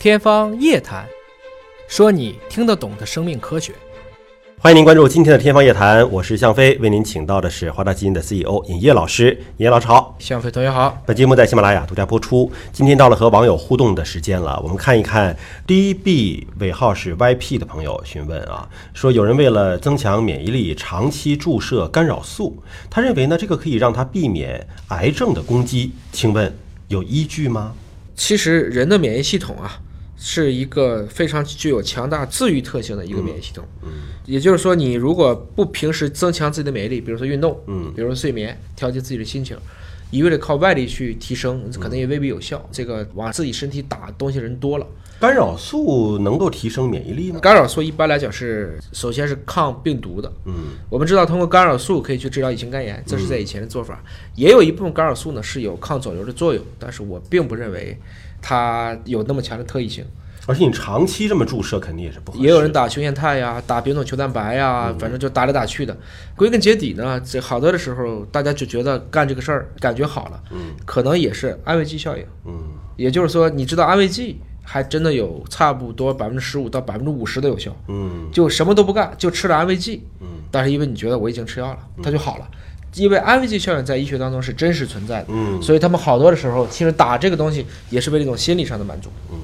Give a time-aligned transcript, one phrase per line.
[0.00, 1.04] 天方夜谭，
[1.88, 3.72] 说你听得懂的生命科学。
[4.56, 9.36] 欢迎您关注今天的《天方夜谭》，我是向飞，为您请到的是华大基因的 CEO 尹烨老师。
[9.56, 11.02] 尹烨老师好，向飞同学好。
[11.04, 12.48] 本节目在喜马拉雅独家播出。
[12.72, 26.56] 今天到了和网友互动的时间了，我们看一看 DB 尾号是 YP 的朋友询问啊，说有人为了增强免疫力，长期注射干扰素，他认为呢这个可以让他避免癌症的攻击，请问
[26.86, 27.74] 有依据吗？
[28.14, 29.80] 其实人的免疫系统啊。
[30.20, 33.88] 是一个非常具有强大自愈特性的一个免疫系统，嗯，
[34.26, 39.56] 也就是说，你如果不平时增强自己的免疫力，比如说运动，嗯，比如说睡眠，调节自己的心情，
[40.10, 42.68] 一味的靠外力去提升，可能也未必有效。
[42.72, 44.86] 这个往自己身体打东西人多了，
[45.20, 47.38] 干扰素能够提升免疫力吗？
[47.38, 50.52] 干扰素一般来讲是，首先是抗病毒的，嗯，
[50.90, 54.02] 我们知道通过干扰素可以去治疗乙型肝炎，这是在以前的做法，
[54.34, 57.96] 也有一部分干扰素呢是有抗肿瘤的作用，但是我并不认为。
[58.40, 60.04] 它有那么强的特异性，
[60.46, 62.44] 而且你长期这么注射肯定也是不合适。
[62.44, 65.96] 也有人打球腺肽呀，打丙种球蛋白呀，反正就打来打去的。
[66.36, 72.54] 归根结底呢，这好多的时候大家就觉得干这个事儿感觉好了，嗯，可能也是安慰剂效应，嗯，
[72.96, 82.48] 也就是说，你知道安慰剂还真的有差不多百分之十五到百分之五十的有效，嗯，就什么都不干就吃了安慰剂，嗯，但是因为你觉得我已经吃药了，它就好了。
[82.94, 89.10] 因为安慰剂效应在医学当中是真实存在的，嗯，所以他们好多的时候，其实打这个东西也是为了一种心理上的满足。
[89.30, 89.36] 嗯，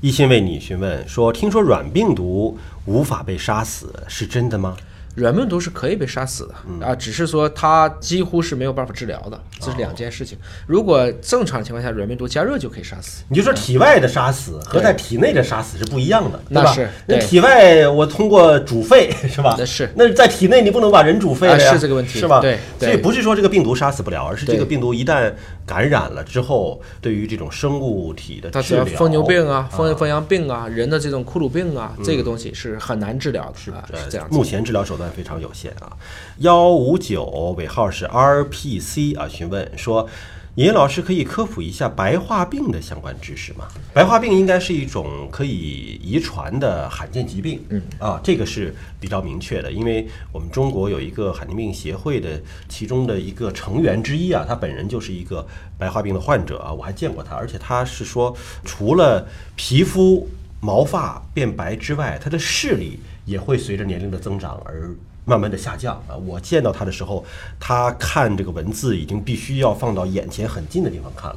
[0.00, 4.76] 一心为你询问说，听说软病毒无法被杀死，是真的吗？
[5.14, 10.36] 软病毒是可以被杀死的啊，只是说它几乎是没有办法治疗的，这是两件事情。
[10.66, 13.22] 如果正常情况下，软病毒加热就可以杀死。
[13.28, 16.72] 你就说体外的杀死和在体内的杀死是不一样的，对吧？
[16.72, 16.88] 是。
[17.06, 19.54] 那体外我通过煮沸是吧？
[19.58, 19.88] 那是。
[19.94, 21.58] 那在体内你不能把人煮沸呀？
[21.58, 22.40] 是这个问题，是吧？
[22.40, 22.58] 对。
[22.78, 25.32] 所以不是说这个病毒杀死不了，而是这个病毒一旦
[25.64, 33.72] 感染了之后，对于这种生物体的治疗，疯牛病啊、疯疯羊病啊、人的这种库鲁病啊，这个东西是很难治疗的，是
[34.10, 34.26] 这样。
[34.30, 35.84] 目前治疗手段非常有限啊。
[35.84, 35.92] 啊，
[36.38, 37.24] 幺五九
[37.58, 40.08] 尾号是 RPC 啊，询问说，
[40.54, 43.66] 尹老师可以科普一下白化病的相关知识吗？
[43.92, 55.46] 白化病应该是一种可以遗传的罕见疾病，嗯啊，这个是比较明确的，因为我们中国有一个罕见病协会的其中的一个成员之一啊，他本人就是一个
[55.76, 58.34] 白化病的患者啊，我还见过他，而且他是说，
[58.64, 60.28] 除了皮肤
[60.64, 64.90] 毛发变白之外，他的视力也会随着年龄的增长而。
[65.26, 66.14] 慢慢的下降啊！
[66.14, 67.24] 我见到他的时候，
[67.58, 71.36] 他看这个文字已经必须要放到眼前很近的地方看了。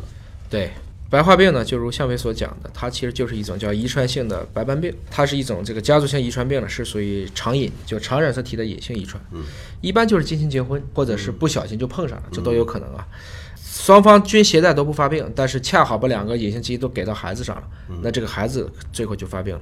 [0.50, 0.72] 对，
[1.10, 9.24] 白化病呢，就如向伟所讲的，它其实就是一种叫遗传性的白斑病，它是一种这个家族性遗传病呢，是属于常隐，就常染色体的隐性遗传。
[9.32, 9.42] 嗯，
[9.80, 13.08] 一般就是近亲结婚，或者是不小心就碰上了，这都有可能啊。
[13.70, 17.64] 双方均携带都不发病，但是恰好把两个隐性基因都给到孩子上了，
[18.02, 19.62] 那这个孩子最后就发病了。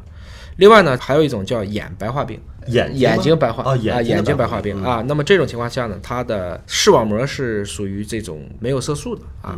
[0.58, 5.03] 另外呢，还有一种叫眼白化病，眼眼睛白化啊，眼睛白化病啊。
[5.08, 9.58] 那么这种情况下呢，它的视网膜是属于这种没有色素的啊。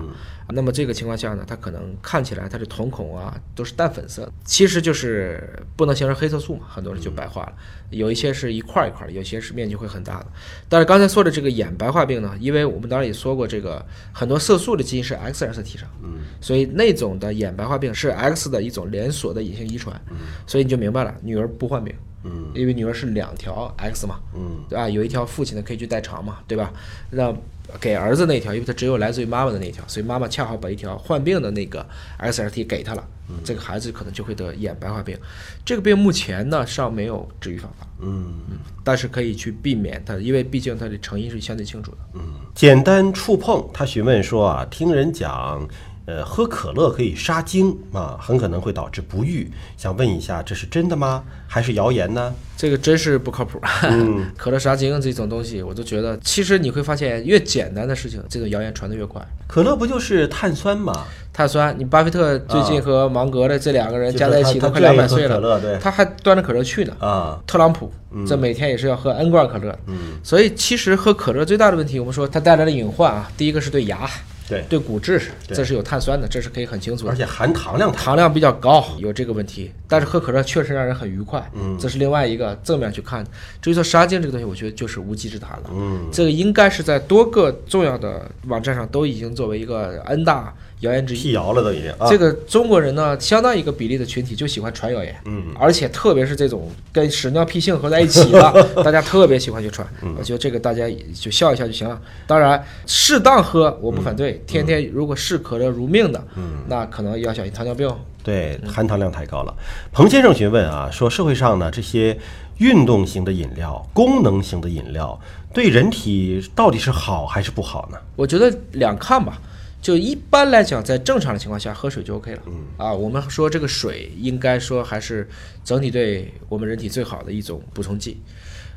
[0.53, 7.53] 那么这个情况下呢，它可能看起来它的瞳孔啊都是淡粉色，其实就是不能形成黑色素嘛，很多人就白化了。
[7.89, 10.27] 有一些是一块一块，有些是面积会很大的。
[10.69, 20.15] 但是刚才说的这个眼白化病呢，因为我们当然也说过，这个很多色素的基因是 X 染色体上，嗯，所以那种的眼白化病是 X 的一种连锁的隐性遗传，嗯，
[20.45, 24.89] 所以你就明白了，女儿不患病，嗯，因为女儿是两条 X 嘛，嗯，对吧？
[24.89, 26.71] 有一条父亲的可以去代偿嘛，对吧？
[27.11, 27.33] 那。
[27.81, 31.85] 给儿子那条，因为他只有来自于妈妈的那条，所以妈妈恰好把一条患病的那个
[32.17, 35.17] X R T 给他了，嗯这个孩子可能就会得眼白化病。
[35.65, 41.97] 这个病目前呢尚没有治愈方法，嗯嗯，但是可以去避免它，因为毕竟它的成因是相对清楚的。
[42.13, 42.21] 嗯，
[42.55, 45.67] 简单触碰，他询问说啊，听人讲。
[46.07, 49.51] 呃，喝可乐可以杀精啊，很可能会导致不育。
[49.75, 51.21] 想问一下，这是真的吗？
[51.47, 52.33] 还是谣言呢？
[52.55, 53.59] 这个真是不靠谱。
[54.37, 59.21] 可乐杀精这种东西，我都觉得，其实你会发现，越简单的事情，这种谣言传得越快。
[59.47, 60.93] 可乐不就是碳酸吗？
[61.33, 66.95] 碳酸，你巴菲特最近和芒格的这两个人加在一起都快两百岁了，他还端着可乐去呢。
[67.01, 67.91] 啊，特朗普
[68.25, 69.77] 这每天也是要喝 N 罐可乐。
[69.87, 74.09] 嗯，所以其实喝可乐最大的问题，我们说它带来的隐患啊，第一个是对牙。
[74.47, 74.63] 对。
[74.69, 79.71] 对骨质，这是有碳酸的，这是可以很清楚的，而且含糖量糖量比较高，有这个问题。
[79.87, 83.25] 但是喝可乐确实让人很愉快，嗯，这是另外一个正面去看。
[83.61, 91.21] 至于说杀精这个东西，我觉得就是无稽之谈了，嗯，这个应该是在多个重要的网站上都已经作为一个 N 大谣言之一。
[91.21, 92.07] 辟谣了都已经啊。
[92.09, 99.87] 这个中国人呢，相当一个比例的群体就喜欢传谣言，嗯，而且特别是这种跟屎尿屁性合在一起的， 大家特别喜欢去传。
[100.01, 101.99] 嗯我觉得这个大家就笑一笑就行了。
[102.25, 107.89] 当然，适当喝我不反对，天天如果视可乐如命的，嗯那可能要小心糖尿病。
[108.23, 109.55] 对，含糖量太高了。
[109.93, 112.17] 彭先生询问啊，说社会上呢这些
[112.57, 115.17] 运动型的饮料、功能型的饮料，
[115.53, 117.97] 对人体到底是好还是不好呢？
[118.17, 119.39] 我觉得两看吧。
[119.81, 122.41] 就一般来讲，在正常的情况下，喝水就 OK 了。
[122.77, 125.27] 啊，我们说这个水应该说还是
[125.63, 128.21] 整体对我们人体最好的一种补充剂。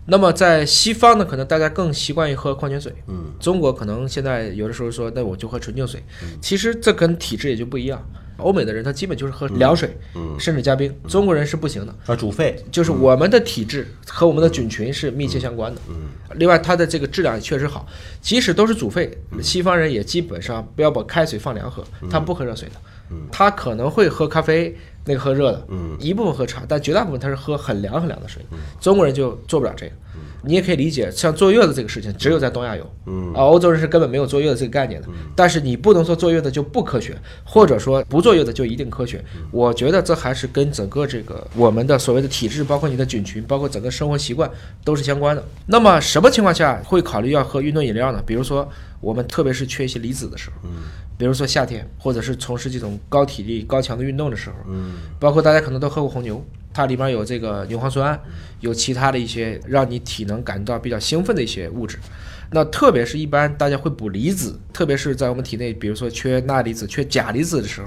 [0.07, 2.93] 那么在西方呢，可能大家更习惯于喝矿泉水。
[3.07, 6.03] 嗯，中国可能现在有的时候说，那我就喝纯净水。
[6.41, 8.03] 其实这跟体质也就不一样。
[8.41, 10.95] 欧美的人他基本就是喝凉水，嗯甚至加冰。
[11.09, 15.81] 中国人是不行的，啊，煮沸，就是我们的体质和我们的菌群是密切相关的。
[15.89, 17.87] 嗯，另外它的这个质量也确实好，
[18.21, 19.11] 即使都是煮沸，
[19.43, 22.75] 西方人也基本上不要把开水放凉喝，他不喝热水的。
[23.33, 28.43] 他可能会喝咖啡，那个喝热的，嗯一部分喝茶，但绝大部分他是喝很凉很凉的水。
[28.81, 29.93] 中国人就做不了这个。
[30.43, 35.09] 你也可以理解，像坐月子这个事情，只有在东亚有，嗯啊，欧洲人是根本没有坐月子这个概念的。
[35.37, 37.15] 但是你不能说坐月子就不科学，
[37.45, 39.23] 或者说不坐月子就一定科学。
[39.51, 44.51] 我觉得这还是跟整个这个我们的所谓的体质，包括你的菌群，包括整个生活习惯
[44.83, 45.45] 都是相关的。
[45.67, 48.23] 那么什么情况下会考虑要喝运动饮料呢？
[48.27, 48.67] 比如说
[49.03, 50.85] 我们特别是缺一些离子的时候，嗯
[51.19, 58.19] 比如说夏天，或者是从事这种高体力、高强度运动的时候，嗯包括大家可能都喝过红牛，它里面有这个牛磺酸，
[58.61, 61.99] 有其他的一些让你体能感到比较兴奋的一些物质。
[62.53, 67.87] 那特别是一般大家会补离子，特别是在我们体内，比如说缺钠离子、缺钾离子的时候，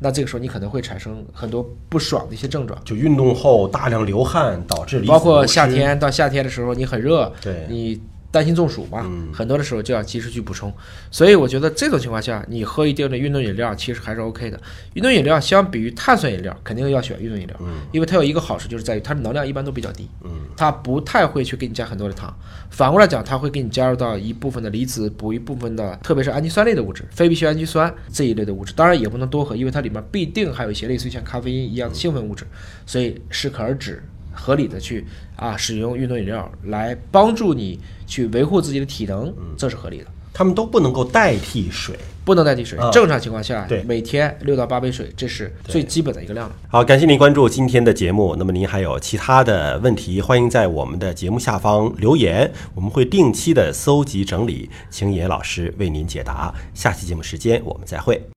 [0.00, 7.66] 那这个时候你可能会产生很多不爽的一些症状，就运动后大量流汗导致离子包括夏，天到夏天的时候你很热，对。
[7.68, 8.00] 你
[8.30, 10.72] 担心中暑嘛，嗯很多的时候就要及时去补充。
[11.10, 14.60] 所以我觉得这种情况下，你喝一定的运动饮料其实还是 OK 的。
[14.94, 17.56] 运动饮料相比于碳酸饮料，肯定要选运动饮料，
[17.92, 22.32] 因为它有一个好处就是在于它的能量一般都比较低，嗯它不太会去给你加很多的糖。
[22.70, 28.72] 反过来讲，它会给你加入到一部分的离子，补一部分的，特别是氨基酸类的物质，非必需氨基酸这一类的物质。
[28.74, 32.46] 当然也不能多喝，因为它里面必定还有一些类似于像咖啡因一样的兴奋物质，
[32.86, 34.02] 所以适可而止。
[34.40, 35.04] 合理的去
[35.36, 41.94] 啊使用运动饮料来帮助你去维护自己的体能，这是合理的，他们都不能够代替水。
[42.22, 42.90] 不能代替水啊。
[42.92, 46.54] 正常情况下对，每天六到八杯水，这是最基本的一个量了。
[46.68, 48.36] 好，感谢您关注今天的节目。
[48.36, 56.54] 那么您还有其他的问题，欢迎在我们的节目下方留言，我们会定期的搜集整理，请野老师为您解答。
[56.72, 58.22] 下期节目时间我们再会。